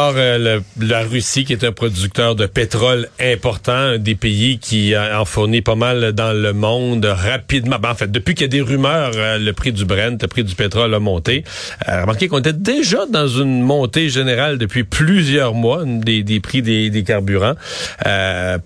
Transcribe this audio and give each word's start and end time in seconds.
Or, 0.00 0.14
euh, 0.16 0.60
la 0.80 1.00
Russie, 1.02 1.44
qui 1.44 1.52
est 1.52 1.64
un 1.64 1.72
producteur 1.72 2.36
de 2.36 2.46
pétrole 2.46 3.08
important, 3.20 3.72
un 3.72 3.98
des 3.98 4.14
pays 4.14 4.60
qui 4.60 4.94
en 4.96 5.24
fournit 5.24 5.60
pas 5.60 5.74
mal 5.74 6.12
dans 6.12 6.32
le 6.32 6.52
monde 6.52 7.04
rapidement. 7.04 7.80
Ben, 7.80 7.90
en 7.90 7.94
fait, 7.96 8.08
depuis 8.08 8.36
qu'il 8.36 8.42
y 8.42 8.44
a 8.44 8.48
des 8.48 8.60
rumeurs, 8.60 9.10
euh, 9.16 9.38
le 9.38 9.52
prix 9.52 9.72
du 9.72 9.84
Brent, 9.84 10.22
le 10.22 10.28
prix 10.28 10.44
du 10.44 10.54
pétrole 10.54 10.94
a 10.94 11.00
monté. 11.00 11.42
Euh, 11.88 12.02
remarquez 12.02 12.28
qu'on 12.28 12.38
était 12.38 12.52
déjà 12.52 13.06
dans 13.06 13.26
une 13.26 13.62
montée 13.62 14.08
générale 14.08 14.56
depuis 14.56 14.84
plusieurs 14.84 15.54
mois 15.54 15.82
des, 15.84 16.40
prix 16.40 16.62
des, 16.62 16.90
des 16.90 17.02
carburants. 17.02 17.54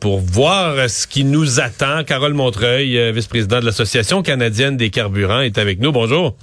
Pour 0.01 0.21
voir 0.21 0.91
ce 0.91 1.07
qui 1.07 1.25
nous 1.25 1.61
attend, 1.61 2.05
Carole 2.05 2.35
Montreuil, 2.35 3.11
vice-présidente 3.13 3.61
de 3.61 3.67
l'Association 3.67 4.23
canadienne 4.23 4.77
des 4.77 4.91
carburants, 4.91 5.41
est 5.41 5.57
avec 5.57 5.81
nous. 5.81 5.93
Bonjour. 5.93 6.37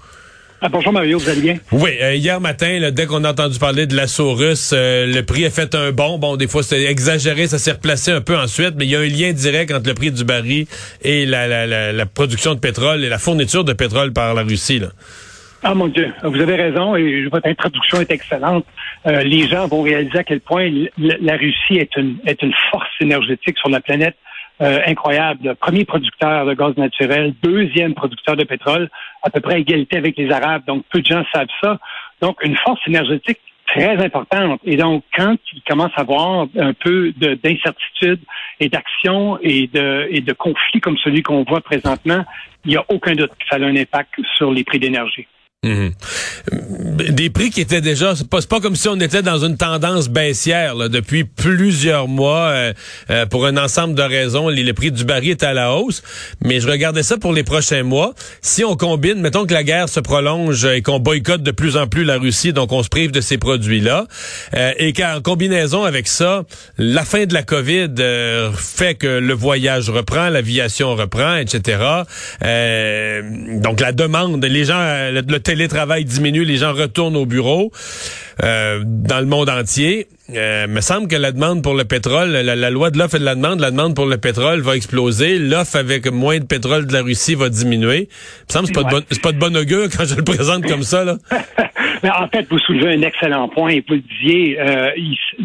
Ah, 0.61 0.67
bonjour 0.67 0.91
Mario, 0.91 1.17
vous 1.17 1.29
allez 1.29 1.39
bien? 1.39 1.55
Oui, 1.71 1.91
euh, 2.01 2.15
hier 2.15 2.41
matin, 2.41 2.89
dès 2.91 3.05
qu'on 3.05 3.23
a 3.23 3.31
entendu 3.31 3.57
parler 3.59 3.87
de 3.87 3.95
l'assaut 3.95 4.33
russe, 4.33 4.73
euh, 4.75 5.05
le 5.05 5.23
prix 5.23 5.45
a 5.45 5.49
fait 5.49 5.73
un 5.73 5.91
bond. 5.91 6.17
Bon, 6.17 6.35
des 6.35 6.49
fois 6.49 6.63
c'est 6.63 6.83
exagéré, 6.83 7.47
ça 7.47 7.57
s'est 7.57 7.71
replacé 7.71 8.11
un 8.11 8.19
peu 8.19 8.37
ensuite, 8.37 8.73
mais 8.75 8.85
il 8.85 8.91
y 8.91 8.95
a 8.97 8.99
un 8.99 9.07
lien 9.07 9.31
direct 9.31 9.71
entre 9.71 9.87
le 9.87 9.93
prix 9.93 10.11
du 10.11 10.25
baril 10.25 10.65
et 11.01 11.25
la, 11.25 11.47
la, 11.47 11.93
la, 11.93 12.05
production 12.05 12.55
de 12.55 12.59
pétrole 12.59 13.05
et 13.05 13.09
la 13.09 13.19
fourniture 13.19 13.63
de 13.63 13.71
pétrole 13.71 14.11
par 14.11 14.33
la 14.33 14.41
Russie. 14.41 14.79
Là. 14.79 14.89
Ah 15.63 15.73
mon 15.73 15.87
Dieu, 15.87 16.11
vous 16.23 16.41
avez 16.41 16.55
raison 16.55 16.95
et 16.97 17.27
votre 17.31 17.47
introduction 17.47 18.01
est 18.01 18.11
excellente. 18.11 18.65
Euh, 19.07 19.23
les 19.23 19.47
gens 19.47 19.65
vont 19.67 19.81
réaliser 19.81 20.17
à 20.17 20.23
quel 20.25 20.41
point 20.41 20.69
la 20.97 21.37
Russie 21.37 21.77
est 21.77 21.95
une, 21.95 22.17
est 22.25 22.41
une 22.41 22.53
force 22.69 22.89
énergétique 22.99 23.57
sur 23.59 23.69
la 23.69 23.79
planète. 23.79 24.15
Euh, 24.61 24.81
incroyable. 24.85 25.55
Premier 25.55 25.85
producteur 25.85 26.45
de 26.45 26.53
gaz 26.53 26.75
naturel, 26.75 27.33
deuxième 27.41 27.93
producteur 27.93 28.35
de 28.35 28.43
pétrole, 28.43 28.89
à 29.23 29.29
peu 29.29 29.39
près 29.39 29.61
égalité 29.61 29.95
avec 29.95 30.17
les 30.17 30.29
Arabes. 30.31 30.63
Donc, 30.67 30.83
peu 30.91 30.99
de 30.99 31.05
gens 31.05 31.23
savent 31.33 31.47
ça. 31.63 31.79
Donc, 32.19 32.43
une 32.43 32.57
force 32.57 32.81
énergétique 32.85 33.39
très 33.67 33.95
importante. 34.03 34.59
Et 34.65 34.75
donc, 34.75 35.05
quand 35.15 35.37
il 35.53 35.61
commence 35.61 35.91
à 35.95 36.01
avoir 36.01 36.47
un 36.57 36.73
peu 36.73 37.13
d'incertitude 37.13 38.19
et 38.59 38.67
d'action 38.67 39.39
et 39.41 39.67
de, 39.67 40.07
et 40.09 40.19
de 40.19 40.33
conflits 40.33 40.81
comme 40.81 40.97
celui 40.97 41.21
qu'on 41.21 41.43
voit 41.43 41.61
présentement, 41.61 42.25
il 42.65 42.71
n'y 42.71 42.77
a 42.77 42.83
aucun 42.89 43.13
doute 43.13 43.31
que 43.31 43.45
ça 43.49 43.55
a 43.55 43.59
un 43.59 43.77
impact 43.77 44.13
sur 44.35 44.51
les 44.51 44.65
prix 44.65 44.79
d'énergie. 44.79 45.25
Mhm. 45.65 45.91
Des 47.09 47.29
prix 47.29 47.49
qui 47.49 47.59
étaient 47.59 47.81
déjà, 47.81 48.15
c'est 48.15 48.29
pas, 48.29 48.39
pas 48.43 48.61
comme 48.61 48.77
si 48.77 48.87
on 48.87 48.97
était 49.01 49.21
dans 49.21 49.43
une 49.43 49.57
tendance 49.57 50.07
baissière 50.07 50.73
là, 50.73 50.87
depuis 50.87 51.25
plusieurs 51.25 52.07
mois 52.07 52.47
euh, 52.47 52.73
euh, 53.09 53.25
pour 53.25 53.45
un 53.45 53.57
ensemble 53.57 53.93
de 53.93 54.01
raisons. 54.01 54.47
Les, 54.47 54.71
prix 54.71 54.89
du 54.89 55.03
baril 55.03 55.31
est 55.31 55.43
à 55.43 55.51
la 55.51 55.73
hausse, 55.73 56.01
mais 56.41 56.61
je 56.61 56.69
regardais 56.69 57.03
ça 57.03 57.17
pour 57.17 57.33
les 57.33 57.43
prochains 57.43 57.83
mois. 57.83 58.13
Si 58.41 58.63
on 58.63 58.77
combine, 58.77 59.19
mettons 59.19 59.45
que 59.45 59.53
la 59.53 59.65
guerre 59.65 59.89
se 59.89 59.99
prolonge 59.99 60.63
et 60.63 60.81
qu'on 60.81 60.99
boycotte 60.99 61.43
de 61.43 61.51
plus 61.51 61.75
en 61.75 61.87
plus 61.87 62.05
la 62.05 62.17
Russie, 62.17 62.53
donc 62.53 62.71
on 62.71 62.81
se 62.81 62.87
prive 62.89 63.11
de 63.11 63.19
ces 63.19 63.37
produits-là, 63.37 64.07
euh, 64.53 64.71
et 64.77 64.93
qu'en 64.93 65.19
combinaison 65.21 65.83
avec 65.83 66.07
ça, 66.07 66.43
la 66.77 67.03
fin 67.03 67.25
de 67.25 67.33
la 67.33 67.43
COVID 67.43 67.89
fait 68.55 68.95
que 68.95 69.07
le 69.07 69.33
voyage 69.33 69.89
reprend, 69.89 70.29
l'aviation 70.29 70.95
reprend, 70.95 71.35
etc. 71.35 71.79
donc 72.41 73.81
la 73.81 73.91
demande, 73.91 74.45
les 74.45 74.63
gens, 74.63 74.79
le, 75.11 75.21
le 75.27 75.39
télétravail 75.49 76.05
diminue, 76.05 76.43
les 76.43 76.57
gens 76.57 76.73
retournent 76.73 77.15
au 77.15 77.25
bureau 77.25 77.71
euh, 78.43 78.83
dans 78.85 79.19
le 79.19 79.25
monde 79.25 79.49
entier. 79.49 80.05
Euh, 80.35 80.67
me 80.67 80.79
semble 80.79 81.07
que 81.07 81.15
la 81.15 81.31
demande 81.31 81.63
pour 81.63 81.73
le 81.73 81.85
pétrole, 81.85 82.29
la, 82.29 82.69
loi 82.69 82.91
de 82.91 82.99
l'offre 82.99 83.15
et 83.15 83.19
de 83.19 83.25
la 83.25 83.33
demande, 83.33 83.59
la 83.59 83.71
demande 83.71 83.95
pour 83.95 84.05
le 84.05 84.17
pétrole 84.17 84.59
va 84.59 84.75
exploser. 84.75 85.39
L'offre 85.39 85.77
avec 85.77 86.05
moins 86.05 86.37
de 86.37 86.45
pétrole 86.45 86.85
de 86.85 86.93
la 86.93 87.01
Russie 87.01 87.33
va 87.33 87.49
diminuer. 87.49 88.09
Me 88.47 88.53
semble 88.53 88.67
que 88.67 88.75
c'est 88.75 88.83
pas, 88.83 88.99
de 88.99 89.05
c'est 89.09 89.23
pas 89.23 89.31
de 89.31 89.39
bon 89.39 89.57
augure 89.57 89.85
quand 89.89 90.05
je 90.05 90.15
le 90.17 90.23
présente 90.23 90.67
comme 90.67 90.83
ça. 90.83 91.03
Là. 91.03 91.15
Mais 92.03 92.11
en 92.11 92.27
fait, 92.27 92.45
vous 92.47 92.59
soulevez 92.59 92.93
un 92.93 93.01
excellent 93.01 93.49
point. 93.49 93.79
Vous 93.87 93.95
le 93.95 94.01
disiez, 94.01 94.61
euh, 94.61 94.91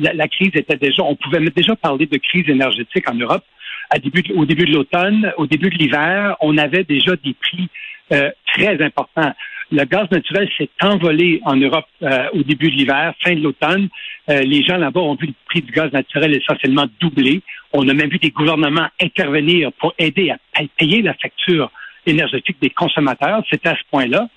la, 0.02 0.28
crise 0.28 0.50
était 0.52 0.76
déjà, 0.76 1.02
on 1.02 1.16
pouvait 1.16 1.40
déjà 1.56 1.74
parler 1.76 2.04
de 2.04 2.18
crise 2.18 2.46
énergétique 2.50 3.10
en 3.10 3.14
Europe. 3.14 3.44
À 3.88 3.98
début, 3.98 4.22
au 4.36 4.44
début 4.44 4.66
de 4.66 4.74
l'automne, 4.74 5.32
au 5.38 5.46
début 5.46 5.70
de 5.70 5.76
l'hiver, 5.76 6.36
on 6.42 6.58
avait 6.58 6.84
déjà 6.84 7.12
des 7.24 7.34
prix 7.40 7.70
euh, 8.12 8.30
très 8.52 8.82
importants 8.84 9.32
le 9.74 9.84
gaz 9.84 10.08
naturel 10.10 10.48
s'est 10.56 10.70
envolé 10.80 11.40
en 11.44 11.56
Europe 11.56 11.86
euh, 12.02 12.28
au 12.32 12.42
début 12.42 12.70
de 12.70 12.76
l'hiver, 12.76 13.12
fin 13.22 13.34
de 13.34 13.40
l'automne. 13.40 13.88
Euh, 14.30 14.40
les 14.42 14.62
gens 14.62 14.76
là-bas 14.76 15.00
ont 15.00 15.16
vu 15.16 15.26
le 15.26 15.34
prix 15.46 15.62
du 15.62 15.72
gaz 15.72 15.92
naturel 15.92 16.34
essentiellement 16.34 16.86
doubler. 17.00 17.42
On 17.72 17.88
a 17.88 17.94
même 17.94 18.08
vu 18.08 18.18
des 18.18 18.30
gouvernements 18.30 18.88
intervenir 19.00 19.72
pour 19.72 19.92
aider 19.98 20.30
à 20.30 20.62
payer 20.78 21.02
la 21.02 21.14
facture 21.14 21.70
énergétique 22.06 22.56
des 22.62 22.70
consommateurs. 22.70 23.42
C'était 23.50 23.70
à 23.70 23.76
ce 23.76 23.82
point-là. 23.90 24.28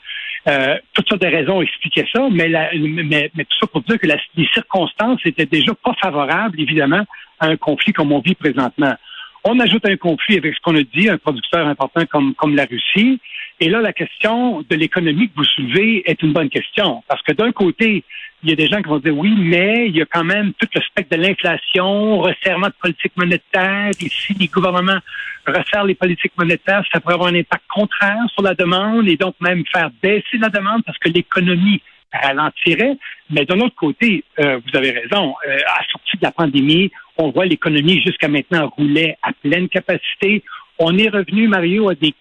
Euh, 0.48 0.78
toutes 0.94 1.08
sortes 1.10 1.22
de 1.22 1.28
raisons 1.28 1.62
expliquaient 1.62 2.08
ça, 2.14 2.28
mais, 2.32 2.50
mais, 2.74 3.30
tout 3.36 3.58
ça 3.60 3.68
pour 3.68 3.82
dire 3.82 4.00
que 4.00 4.08
les 4.08 4.48
circonstances 4.54 5.20
étaient 5.26 5.46
déjà 5.46 5.74
pas 5.74 5.94
favorables, 6.02 6.60
évidemment, 6.60 7.04
à 7.40 7.48
un 7.48 7.58
conflit 7.58 7.94
comme 7.94 8.12
on 8.12 8.20
vit 8.20 8.36
présentement. 8.36 8.96
On 9.44 9.60
ajoute 9.60 9.86
un 9.86 9.98
conflit 9.98 10.38
avec 10.38 10.56
ce 10.56 10.60
qu'on 10.62 10.76
a 10.76 10.84
dit, 10.84 11.10
un 11.10 11.18
producteur 11.18 11.68
important 11.68 12.06
comme, 12.06 12.34
comme 12.36 12.56
la 12.56 12.66
Russie. 12.66 13.20
Et 13.60 13.70
là, 13.70 13.82
la 13.82 13.94
question 13.94 14.62
de 14.62 14.76
l'économie 14.76 15.30
que 15.30 15.36
vous 15.36 15.44
soulevez 15.44 16.04
est 16.10 16.22
une 16.22 16.32
bonne 16.32 16.50
question. 16.50 17.04
Parce 17.08 17.22
que 17.24 17.32
d'un 17.32 17.52
côté, 17.52 18.04
il 18.44 18.50
y 18.50 18.54
a 18.54 18.56
des 18.56 18.68
gens 18.68 18.82
qui 18.84 18.90
vont 18.90 19.00
dire 19.00 19.18
oui, 19.18 19.34
mais 19.36 19.88
il 19.88 19.96
y 19.96 20.02
a 20.02 20.06
quand 20.06 20.24
même 20.24 20.54
tout 20.54 20.68
le 20.76 20.82
spectre 20.82 21.18
de 21.18 21.22
l'inflation, 21.22 22.20
resserrement 22.20 22.68
de 22.68 22.76
politique 22.80 23.14
monétaire. 23.16 23.90
Et 24.00 24.10
si 24.10 24.36
les 24.36 24.48
gouvernements 24.48 25.00
resserrent 25.48 25.86
les 25.86 25.96
politiques 25.96 26.34
monétaires, 26.38 26.84
ça 26.92 27.00
pourrait 27.00 27.16
avoir 27.16 27.30
un 27.30 27.36
impact 27.36 27.64
contraire 27.68 28.24
sur 28.34 28.44
la 28.44 28.54
demande 28.54 29.08
et 29.10 29.18
donc 29.18 29.34
même 29.40 29.64
faire 29.74 29.90
baisser 30.04 30.38
la 30.40 30.50
demande 30.50 30.84
parce 30.86 30.98
que 31.00 31.10
l'économie 31.10 31.82
ralentirait. 32.14 32.98
Mais 33.32 33.46
d'un 33.46 33.60
autre 33.60 33.76
côté, 33.76 34.24
euh, 34.40 34.60
vous 34.66 34.78
avez 34.78 34.92
raison, 34.92 35.34
euh, 35.48 35.58
à 35.68 35.80
la 35.80 35.88
sortie 35.92 36.18
de 36.18 36.24
la 36.24 36.32
pandémie, 36.32 36.92
on 37.18 37.32
voit 37.32 37.46
l'économie 37.46 38.02
jusqu'à 38.02 38.28
maintenant 38.28 38.68
rouler 38.78 39.16
à 39.24 39.32
pleine 39.34 39.68
capacité. 39.68 40.44
On 40.78 40.96
est 40.98 41.10
revenu, 41.10 41.48
Mario, 41.48 41.90
à 41.90 41.96
des 41.96 42.14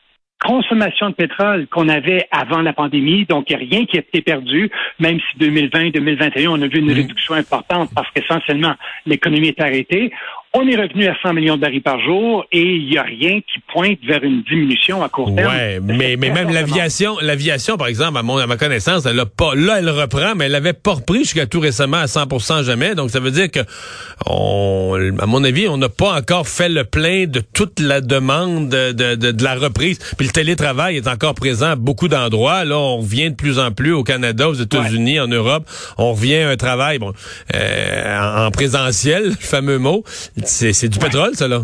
consommation 0.44 1.10
de 1.10 1.14
pétrole 1.14 1.66
qu'on 1.68 1.88
avait 1.88 2.28
avant 2.30 2.60
la 2.60 2.72
pandémie, 2.72 3.24
donc 3.24 3.50
il 3.50 3.56
n'y 3.56 3.64
a 3.64 3.66
rien 3.66 3.86
qui 3.86 3.96
a 3.96 4.00
été 4.00 4.20
perdu, 4.22 4.70
même 4.98 5.18
si 5.18 5.38
2020-2021, 5.38 6.48
on 6.48 6.62
a 6.62 6.66
vu 6.66 6.78
une 6.78 6.86
mmh. 6.86 6.94
réduction 6.94 7.34
importante 7.34 7.90
parce 7.94 8.10
qu'essentiellement, 8.12 8.74
l'économie 9.06 9.48
est 9.48 9.60
arrêtée. 9.60 10.12
On 10.58 10.66
est 10.66 10.76
revenu 10.76 11.06
à 11.06 11.14
100 11.20 11.34
millions 11.34 11.56
de 11.56 11.60
barils 11.60 11.82
par 11.82 12.00
jour 12.00 12.46
et 12.50 12.62
il 12.62 12.88
n'y 12.88 12.96
a 12.96 13.02
rien 13.02 13.40
qui 13.40 13.60
pointe 13.70 13.98
vers 14.08 14.24
une 14.24 14.42
diminution 14.42 15.02
à 15.02 15.10
court 15.10 15.34
terme. 15.34 15.52
Ouais, 15.52 15.80
mais, 15.82 16.16
mais 16.16 16.30
même 16.30 16.48
l'aviation, 16.48 17.18
l'aviation, 17.20 17.76
par 17.76 17.88
exemple, 17.88 18.16
à, 18.16 18.22
mon, 18.22 18.38
à 18.38 18.46
ma 18.46 18.56
connaissance, 18.56 19.04
elle 19.04 19.20
a 19.20 19.26
pas, 19.26 19.54
là, 19.54 19.80
elle 19.80 19.90
reprend, 19.90 20.34
mais 20.34 20.46
elle 20.46 20.54
avait 20.54 20.72
pas 20.72 20.94
repris 20.94 21.18
jusqu'à 21.18 21.44
tout 21.44 21.60
récemment 21.60 21.98
à 21.98 22.06
100% 22.06 22.64
jamais. 22.64 22.94
Donc, 22.94 23.10
ça 23.10 23.20
veut 23.20 23.32
dire 23.32 23.50
que, 23.50 23.60
on, 24.24 24.96
à 25.18 25.26
mon 25.26 25.44
avis, 25.44 25.68
on 25.68 25.76
n'a 25.76 25.90
pas 25.90 26.14
encore 26.14 26.48
fait 26.48 26.70
le 26.70 26.84
plein 26.84 27.26
de 27.26 27.40
toute 27.40 27.78
la 27.78 28.00
demande 28.00 28.70
de, 28.70 28.92
de, 28.92 29.14
de, 29.14 29.44
la 29.44 29.56
reprise. 29.56 29.98
Puis 30.16 30.26
le 30.26 30.32
télétravail 30.32 30.96
est 30.96 31.06
encore 31.06 31.34
présent 31.34 31.72
à 31.72 31.76
beaucoup 31.76 32.08
d'endroits. 32.08 32.64
Là, 32.64 32.78
on 32.78 32.96
revient 32.96 33.28
de 33.28 33.36
plus 33.36 33.58
en 33.58 33.72
plus 33.72 33.92
au 33.92 34.04
Canada, 34.04 34.48
aux 34.48 34.54
États-Unis, 34.54 35.20
en 35.20 35.28
Europe. 35.28 35.68
On 35.98 36.14
revient 36.14 36.36
à 36.36 36.48
un 36.48 36.56
travail, 36.56 36.98
bon, 36.98 37.12
euh, 37.54 38.46
en 38.46 38.50
présentiel, 38.50 39.24
le 39.28 39.32
fameux 39.32 39.78
mot 39.78 40.02
c'est 40.46 40.88
du 40.88 40.98
pétrole, 40.98 41.34
ça, 41.34 41.48
là? 41.48 41.60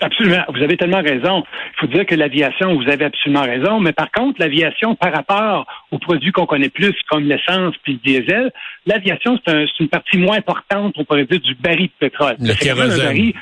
Absolument. 0.00 0.42
Vous 0.52 0.60
avez 0.62 0.76
tellement 0.76 1.00
raison. 1.00 1.44
Il 1.74 1.80
faut 1.80 1.86
dire 1.86 2.04
que 2.04 2.16
l'aviation, 2.16 2.74
vous 2.74 2.90
avez 2.90 3.04
absolument 3.04 3.42
raison. 3.42 3.78
Mais 3.78 3.92
par 3.92 4.10
contre, 4.10 4.40
l'aviation, 4.40 4.96
par 4.96 5.12
rapport 5.12 5.66
aux 5.92 5.98
produits 5.98 6.32
qu'on 6.32 6.46
connaît 6.46 6.70
plus, 6.70 6.94
comme 7.08 7.24
l'essence 7.24 7.76
puis 7.84 8.00
le 8.04 8.12
diesel, 8.12 8.52
l'aviation, 8.84 9.38
c'est 9.46 9.66
une 9.78 9.88
partie 9.88 10.18
moins 10.18 10.38
importante, 10.38 10.94
on 10.96 11.04
pourrait 11.04 11.24
dire, 11.24 11.40
du 11.40 11.54
baril 11.54 11.86
de 11.86 12.08
pétrole. 12.08 12.34
Le 12.40 12.54
kérosène 12.54 13.32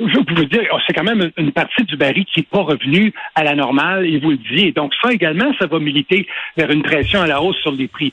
je 0.00 0.18
peux 0.20 0.46
dire, 0.46 0.62
oh, 0.72 0.78
c'est 0.86 0.94
quand 0.94 1.04
même 1.04 1.30
une 1.36 1.52
partie 1.52 1.84
du 1.84 1.96
baril 1.96 2.24
qui 2.24 2.40
n'est 2.40 2.46
pas 2.50 2.62
revenue 2.62 3.12
à 3.34 3.44
la 3.44 3.54
normale, 3.54 4.06
et 4.06 4.18
vous 4.18 4.30
le 4.30 4.38
disiez. 4.38 4.72
Donc 4.72 4.92
ça 5.02 5.12
également, 5.12 5.52
ça 5.58 5.66
va 5.66 5.78
militer 5.78 6.26
vers 6.56 6.70
une 6.70 6.82
pression 6.82 7.20
à 7.20 7.26
la 7.26 7.42
hausse 7.42 7.58
sur 7.58 7.72
les 7.72 7.88
prix. 7.88 8.12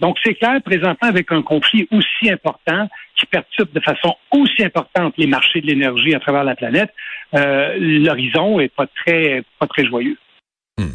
Donc, 0.00 0.16
c'est 0.24 0.34
clair, 0.34 0.60
présentement, 0.64 1.08
avec 1.08 1.30
un 1.32 1.42
conflit 1.42 1.86
aussi 1.90 2.30
important 2.30 2.88
qui 3.16 3.26
perturbe 3.26 3.72
de 3.72 3.80
façon 3.80 4.14
aussi 4.30 4.64
importante 4.64 5.14
les 5.16 5.26
marchés 5.26 5.60
de 5.60 5.66
l'énergie 5.66 6.14
à 6.14 6.20
travers 6.20 6.44
la 6.44 6.56
planète, 6.56 6.90
euh, 7.34 7.76
l'horizon 7.78 8.60
est 8.60 8.74
pas 8.74 8.86
très, 8.86 9.42
pas 9.58 9.66
très 9.66 9.84
joyeux. 9.84 10.16
Hmm. 10.78 10.86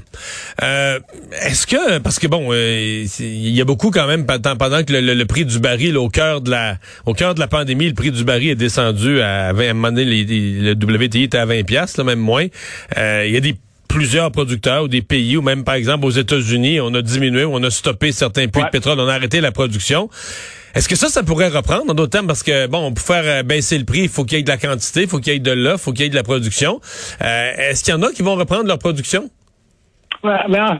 Euh, 0.63 0.99
est-ce 1.43 1.67
que 1.67 1.99
parce 1.99 2.17
que 2.17 2.25
bon, 2.25 2.47
euh, 2.51 3.05
il 3.19 3.55
y 3.55 3.61
a 3.61 3.65
beaucoup 3.65 3.91
quand 3.91 4.07
même 4.07 4.25
pendant 4.25 4.83
que 4.83 4.91
le, 4.91 5.25
prix 5.25 5.45
du 5.45 5.59
baril 5.59 5.97
au 5.97 6.09
cœur 6.09 6.41
de 6.41 6.49
la 6.49 6.77
au 7.05 7.13
cœur 7.13 7.35
de 7.35 7.39
la 7.39 7.47
pandémie, 7.47 7.87
le 7.87 7.93
prix 7.93 8.09
du 8.09 8.23
baril 8.23 8.49
est 8.49 8.55
descendu 8.55 9.21
à 9.21 9.53
20, 9.53 9.83
à 9.83 9.91
le 9.91 10.73
WTI 10.73 11.23
était 11.23 11.37
à 11.37 11.45
20 11.45 11.63
pièces, 11.63 11.99
même 11.99 12.17
moins. 12.17 12.47
Il 12.95 13.29
y 13.29 13.37
a 13.37 13.39
des 13.39 13.55
plusieurs 13.97 14.31
producteurs 14.31 14.83
ou 14.83 14.87
des 14.87 15.01
pays, 15.01 15.37
ou 15.37 15.41
même 15.41 15.63
par 15.63 15.73
exemple 15.73 16.05
aux 16.05 16.11
États-Unis, 16.11 16.79
on 16.79 16.93
a 16.93 17.01
diminué, 17.01 17.45
on 17.45 17.63
a 17.63 17.71
stoppé 17.71 18.11
certains 18.11 18.47
puits 18.47 18.61
de 18.61 18.69
pétrole, 18.69 18.99
on 18.99 19.07
a 19.07 19.15
arrêté 19.15 19.41
la 19.41 19.51
production. 19.51 20.07
Est-ce 20.75 20.87
que 20.87 20.95
ça, 20.95 21.09
ça 21.09 21.23
pourrait 21.23 21.47
reprendre 21.47 21.89
en 21.89 21.95
d'autres 21.95 22.11
termes? 22.11 22.27
Parce 22.27 22.43
que, 22.43 22.67
bon, 22.67 22.93
pour 22.93 23.03
faire 23.03 23.23
euh, 23.25 23.41
baisser 23.41 23.75
le 23.79 23.85
prix, 23.85 24.01
il 24.01 24.09
faut 24.09 24.23
qu'il 24.23 24.37
y 24.37 24.41
ait 24.41 24.43
de 24.43 24.49
la 24.49 24.57
quantité, 24.57 25.01
il 25.01 25.07
faut 25.07 25.17
qu'il 25.17 25.33
y 25.33 25.35
ait 25.35 25.39
de 25.39 25.51
l'offre, 25.51 25.81
il 25.81 25.85
faut 25.85 25.93
qu'il 25.93 26.03
y 26.03 26.05
ait 26.05 26.11
de 26.11 26.15
la 26.15 26.21
production. 26.21 26.79
Euh, 27.23 27.53
est-ce 27.57 27.83
qu'il 27.83 27.91
y 27.91 27.97
en 27.97 28.03
a 28.03 28.11
qui 28.11 28.21
vont 28.21 28.35
reprendre 28.35 28.67
leur 28.67 28.77
production? 28.77 29.31
Ben, 30.49 30.79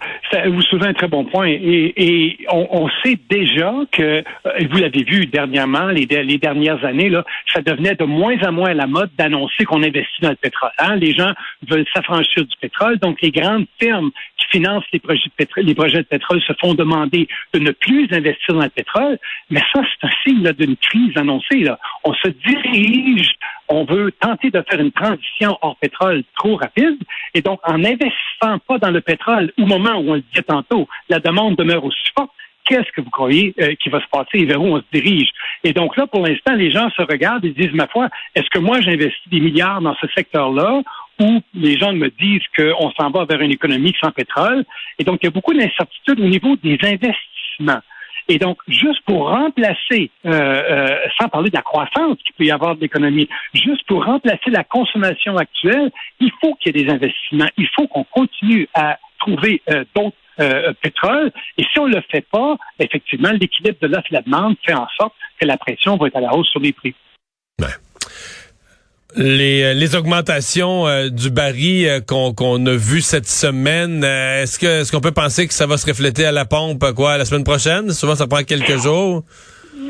vous 0.50 0.62
soulevez 0.62 0.88
un 0.88 0.94
très 0.94 1.08
bon 1.08 1.26
point. 1.26 1.48
Et, 1.48 2.38
on, 2.50 2.88
sait 3.04 3.18
déjà 3.30 3.74
que, 3.92 4.02
euh, 4.02 4.24
vous 4.70 4.78
l'avez 4.78 5.04
vu 5.04 5.26
dernièrement, 5.26 5.88
les, 5.88 6.06
dernières 6.06 6.84
années, 6.86 7.10
là, 7.10 7.24
ça 7.54 7.62
devenait 7.62 7.96
de 7.96 8.04
moins 8.06 8.38
en 8.46 8.52
moins 8.52 8.74
la 8.74 8.88
mode 8.88 9.10
d'annoncer 9.18 9.66
qu'on 9.66 9.84
investit 9.84 10.22
dans 10.22 10.30
le 10.30 10.36
pétrole. 10.36 10.72
Hein. 10.80 10.96
Les 10.96 11.14
gens 11.14 11.32
veulent 11.68 11.86
s'affranchir 11.94 12.46
du 12.46 12.56
pétrole, 12.60 12.98
donc 13.00 13.22
les 13.22 13.32
grandes 13.32 13.66
firmes 13.80 14.12
qui 14.38 14.58
financent 14.58 14.86
les 14.94 15.00
projets, 15.00 15.30
de 16.00 16.04
pétrole, 16.04 16.42
se 16.42 16.54
font 16.62 16.74
demander 16.74 17.28
de 17.54 17.60
ne 17.60 17.72
plus 17.72 18.08
investir 18.12 18.56
dans 18.56 18.64
le 18.64 18.70
pétrole. 18.70 19.18
Mais 19.50 19.62
ça, 19.74 19.82
c'est 19.84 20.08
un 20.08 20.12
signe 20.24 20.52
d'une 20.54 20.78
crise 20.78 21.18
annoncée. 21.18 21.66
On 22.04 22.14
se 22.14 22.30
dirige 22.46 23.32
on 23.70 23.84
veut 23.84 24.12
tenter 24.14 24.50
de 24.50 24.64
faire 24.70 24.80
une 24.80 24.92
transition 24.92 25.58
hors 25.62 25.76
pétrole 25.78 26.24
trop 26.36 26.56
rapide. 26.56 26.98
Et 27.38 27.42
donc, 27.42 27.60
en 27.64 27.78
n'investissant 27.78 28.58
pas 28.68 28.80
dans 28.80 28.90
le 28.90 29.00
pétrole 29.00 29.54
au 29.60 29.68
moment 29.68 29.94
où 30.00 30.10
on 30.10 30.14
le 30.16 30.22
disait 30.22 30.42
tantôt, 30.42 30.88
la 31.08 31.20
demande 31.20 31.56
demeure 31.56 31.86
aussi 31.86 32.10
forte. 32.18 32.32
Qu'est-ce 32.66 32.92
que 32.96 33.02
vous 33.02 33.12
croyez 33.12 33.54
euh, 33.62 33.76
qui 33.76 33.90
va 33.90 34.02
se 34.02 34.08
passer? 34.12 34.40
Et 34.40 34.46
vers 34.46 34.60
où 34.60 34.76
on 34.76 34.80
se 34.80 34.86
dirige? 34.92 35.30
Et 35.64 35.72
donc 35.72 35.96
là, 35.98 36.08
pour 36.08 36.26
l'instant, 36.26 36.56
les 36.56 36.72
gens 36.72 36.90
se 36.90 37.04
regardent 37.04 37.46
et 37.46 37.52
disent, 37.52 37.74
ma 37.74 37.86
foi, 37.88 38.10
est-ce 38.34 38.50
que 38.50 38.58
moi 38.58 38.82
j'investis 38.82 39.30
des 39.30 39.40
milliards 39.40 39.82
dans 39.82 39.96
ce 40.02 40.08
secteur-là? 40.16 40.82
Ou 41.20 41.42
les 41.54 41.78
gens 41.78 41.94
me 41.94 42.10
disent 42.10 42.48
qu'on 42.58 42.92
s'en 43.00 43.12
va 43.12 43.26
vers 43.26 43.40
une 43.42 43.52
économie 43.52 43.94
sans 44.02 44.10
pétrole? 44.10 44.66
Et 44.98 45.04
donc, 45.04 45.20
il 45.22 45.28
y 45.28 45.30
a 45.30 45.32
beaucoup 45.32 45.54
d'incertitudes 45.54 46.20
au 46.20 46.28
niveau 46.28 46.56
des 46.56 46.80
investissements. 46.82 47.84
Et 48.30 48.40
donc, 48.40 48.58
juste 48.68 49.02
pour 49.06 49.30
remplacer, 49.30 50.12
euh, 50.26 50.32
euh, 50.32 50.98
sans 51.20 51.30
parler 51.30 51.50
de 51.50 51.56
la 51.56 51.62
croissance 51.62 52.18
qu'il 52.26 52.34
peut 52.38 52.44
y 52.44 52.52
avoir 52.52 52.76
de 52.76 52.82
l'économie, 52.82 53.30
juste 53.54 53.86
pour 53.88 54.04
remplacer 54.04 54.50
la 54.50 54.64
consommation 54.64 55.38
actuelle, 55.38 55.92
il 56.20 56.32
faut 56.42 56.56
qu'il 56.56 56.76
y 56.76 56.80
ait 56.80 56.86
des 56.86 56.92
investissements. 56.92 57.50
Il 57.58 57.70
faut 57.76 57.88
qu'on 57.88 58.04
continue 58.04 58.68
à 58.74 58.98
trouver 59.20 59.62
euh, 59.70 59.84
d'autres 59.96 60.16
pétroles. 60.84 61.32
Et 61.58 61.64
si 61.64 61.80
on 61.80 61.88
ne 61.88 61.96
le 61.96 62.04
fait 62.12 62.22
pas, 62.22 62.58
effectivement, 62.78 63.32
l'équilibre 63.32 63.80
de 63.82 63.88
l'offre 63.88 64.06
et 64.12 64.14
la 64.14 64.22
demande 64.22 64.56
fait 64.64 64.76
en 64.76 64.88
sorte 65.00 65.16
que 65.40 65.48
la 65.48 65.58
pression 65.58 65.98
va 65.98 66.06
être 66.06 66.16
à 66.16 66.22
la 66.22 66.36
hausse 66.36 66.50
sur 66.50 66.60
les 66.60 66.74
prix. 66.74 66.94
Les, 69.18 69.64
euh, 69.64 69.74
les 69.74 69.96
augmentations 69.96 70.88
euh, 70.88 71.10
du 71.10 71.32
baril 71.32 71.88
euh, 71.88 72.00
qu'on 72.02 72.66
a 72.68 72.76
vu 72.76 73.02
cette 73.02 73.26
semaine, 73.26 74.04
est-ce 74.04 74.60
que 74.60 74.82
est-ce 74.82 74.92
qu'on 74.92 75.02
peut 75.02 75.12
penser 75.12 75.48
que 75.48 75.56
ça 75.56 75.66
va 75.66 75.78
se 75.78 75.88
refléter 75.88 76.24
à 76.24 76.32
la 76.32 76.46
pompe 76.46 76.86
quoi 76.96 77.18
la 77.18 77.26
semaine 77.26 77.44
prochaine? 77.44 77.90
Souvent 77.90 78.14
ça 78.14 78.28
prend 78.28 78.44
quelques 78.44 78.78
jours. 78.78 79.24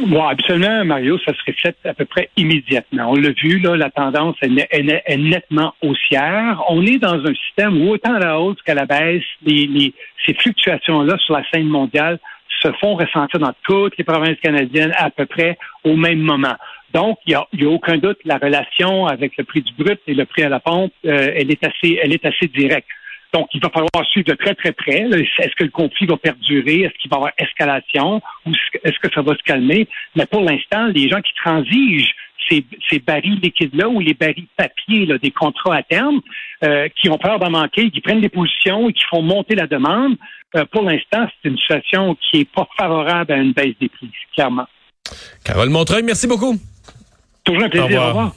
Bon, 0.07 0.25
absolument, 0.25 0.85
Mario, 0.85 1.17
ça 1.25 1.33
se 1.33 1.39
reflète 1.45 1.77
à 1.83 1.93
peu 1.93 2.05
près 2.05 2.29
immédiatement. 2.37 3.11
On 3.11 3.15
l'a 3.15 3.31
vu, 3.31 3.59
là, 3.59 3.75
la 3.75 3.89
tendance 3.89 4.35
est, 4.41 5.17
nettement 5.17 5.73
haussière. 5.81 6.61
On 6.69 6.85
est 6.85 6.99
dans 6.99 7.15
un 7.15 7.33
système 7.33 7.81
où 7.81 7.91
autant 7.91 8.13
à 8.13 8.19
la 8.19 8.39
hausse 8.39 8.61
qu'à 8.65 8.75
la 8.75 8.85
baisse, 8.85 9.23
les, 9.45 9.93
ces 10.25 10.33
fluctuations-là 10.35 11.17
sur 11.25 11.35
la 11.35 11.43
scène 11.51 11.67
mondiale 11.67 12.19
se 12.61 12.71
font 12.79 12.95
ressentir 12.95 13.39
dans 13.39 13.53
toutes 13.63 13.97
les 13.97 14.03
provinces 14.03 14.37
canadiennes 14.41 14.93
à 14.97 15.09
peu 15.09 15.25
près 15.25 15.57
au 15.83 15.95
même 15.95 16.19
moment. 16.19 16.55
Donc, 16.93 17.19
il 17.25 17.37
n'y 17.53 17.65
a, 17.65 17.69
aucun 17.69 17.97
doute, 17.97 18.17
la 18.25 18.37
relation 18.37 19.07
avec 19.07 19.37
le 19.37 19.43
prix 19.43 19.61
du 19.61 19.73
brut 19.73 19.99
et 20.07 20.13
le 20.13 20.25
prix 20.25 20.43
à 20.43 20.49
la 20.49 20.59
pompe, 20.59 20.93
euh, 21.05 21.31
elle 21.35 21.51
est 21.51 21.63
assez, 21.63 21.99
elle 22.01 22.13
est 22.13 22.25
assez 22.25 22.47
directe. 22.47 22.87
Donc, 23.33 23.49
il 23.53 23.61
va 23.61 23.69
falloir 23.69 24.09
suivre 24.09 24.27
de 24.27 24.33
très, 24.33 24.55
très 24.55 24.71
près. 24.71 25.01
Est-ce 25.39 25.55
que 25.55 25.65
le 25.65 25.69
conflit 25.69 26.07
va 26.07 26.15
perdurer? 26.17 26.81
Est-ce 26.81 26.93
qu'il 26.99 27.11
va 27.11 27.17
y 27.17 27.19
avoir 27.19 27.31
escalation? 27.37 28.21
Ou 28.45 28.51
est-ce 28.83 28.99
que 28.99 29.13
ça 29.13 29.21
va 29.21 29.33
se 29.33 29.43
calmer? 29.43 29.87
Mais 30.15 30.25
pour 30.25 30.41
l'instant, 30.41 30.87
les 30.87 31.09
gens 31.09 31.21
qui 31.21 31.33
transigent 31.35 32.09
ces, 32.49 32.65
ces 32.89 32.99
barils 32.99 33.39
liquides-là 33.41 33.89
ou 33.89 33.99
les 33.99 34.13
barils 34.13 34.47
papier 34.55 35.05
là, 35.05 35.17
des 35.17 35.31
contrats 35.31 35.75
à 35.75 35.83
terme, 35.83 36.21
euh, 36.63 36.87
qui 36.95 37.09
ont 37.09 37.17
peur 37.17 37.39
d'en 37.39 37.49
manquer, 37.49 37.89
qui 37.91 37.99
prennent 37.99 38.21
des 38.21 38.29
positions 38.29 38.89
et 38.89 38.93
qui 38.93 39.03
font 39.09 39.21
monter 39.21 39.55
la 39.55 39.67
demande, 39.67 40.15
euh, 40.55 40.63
pour 40.71 40.83
l'instant, 40.83 41.27
c'est 41.43 41.49
une 41.49 41.57
situation 41.57 42.15
qui 42.15 42.39
n'est 42.39 42.45
pas 42.45 42.67
favorable 42.77 43.33
à 43.33 43.37
une 43.37 43.51
baisse 43.51 43.75
des 43.81 43.89
prix, 43.89 44.09
clairement. 44.33 44.65
Carole 45.43 45.69
Montreuil, 45.69 46.03
merci 46.03 46.27
beaucoup. 46.27 46.55
Toujours 47.47 47.63
un 47.63 47.69
plaisir. 47.69 48.01
Au 48.01 48.07
revoir. 48.07 48.33